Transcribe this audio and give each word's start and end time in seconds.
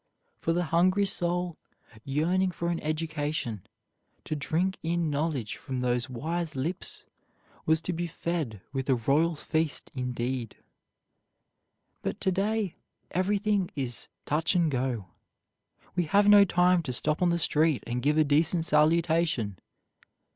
For 0.39 0.51
the 0.51 0.63
hungry 0.63 1.05
soul, 1.05 1.59
yearning 2.03 2.49
for 2.49 2.71
an 2.71 2.79
education, 2.79 3.67
to 4.25 4.35
drink 4.35 4.79
in 4.81 5.11
knowledge 5.11 5.57
from 5.57 5.79
those 5.81 6.09
wise 6.09 6.55
lips 6.55 7.05
was 7.67 7.81
to 7.81 7.93
be 7.93 8.07
fed 8.07 8.61
with 8.73 8.89
a 8.89 8.95
royal 8.95 9.35
feast 9.35 9.91
indeed. 9.93 10.57
But 12.01 12.19
to 12.21 12.31
day 12.31 12.77
everything 13.11 13.69
is 13.75 14.07
"touch 14.25 14.55
and 14.55 14.71
go." 14.71 15.05
We 15.95 16.05
have 16.05 16.27
no 16.27 16.45
time 16.45 16.81
to 16.81 16.93
stop 16.93 17.21
on 17.21 17.29
the 17.29 17.37
street 17.37 17.83
and 17.85 18.01
give 18.01 18.17
a 18.17 18.23
decent 18.23 18.65
salutation. 18.65 19.59